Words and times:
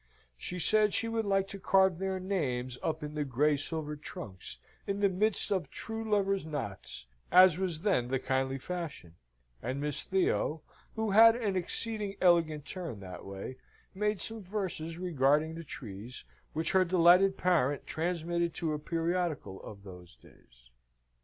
She 0.35 0.57
said 0.57 0.95
she 0.95 1.07
would 1.07 1.25
like 1.25 1.47
to 1.49 1.59
carve 1.59 1.99
their 1.99 2.19
names 2.19 2.75
up 2.81 3.03
on 3.03 3.13
the 3.13 3.23
grey 3.23 3.55
silvered 3.55 4.01
trunks, 4.01 4.57
in 4.87 4.99
the 4.99 5.09
midst 5.09 5.51
of 5.51 5.69
true 5.69 6.03
lovers' 6.03 6.43
knots, 6.43 7.05
as 7.31 7.59
was 7.59 7.81
then 7.81 8.07
the 8.07 8.17
kindly 8.17 8.57
fashion; 8.57 9.13
and 9.61 9.79
Miss 9.79 10.01
Theo, 10.01 10.63
who 10.95 11.11
had 11.11 11.35
an 11.35 11.55
exceeding 11.55 12.15
elegant 12.19 12.65
turn 12.65 12.99
that 13.01 13.25
way, 13.25 13.57
made 13.93 14.19
some 14.19 14.41
verses 14.41 14.97
regarding 14.97 15.53
the 15.53 15.63
trees, 15.63 16.23
which 16.53 16.71
her 16.71 16.83
delighted 16.83 17.37
parent 17.37 17.85
transmitted 17.85 18.55
to 18.55 18.73
a 18.73 18.79
periodical 18.79 19.61
of 19.61 19.83
those 19.83 20.15
days. 20.15 20.71